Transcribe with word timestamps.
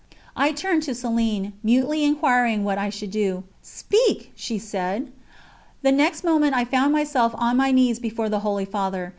I 0.35 0.51
turned 0.51 0.81
to 0.89 0.93
Céline, 0.93 1.51
mutely 1.61 2.03
inquiring 2.03 2.63
what 2.63 2.79
I 2.79 2.89
should 2.89 3.11
do. 3.11 3.43
"Speak!" 3.61 4.31
she 4.33 4.57
said. 4.57 5.11
The 5.83 5.91
next 5.91 6.23
moment 6.23 6.55
I 6.55 6.65
found 6.65 6.91
myself 6.91 7.35
on 7.37 7.55
my 7.57 7.69
knees 7.71 7.99
before 7.99 8.27
the 8.27 8.39
Holy 8.39 8.65
Father. 8.65 9.09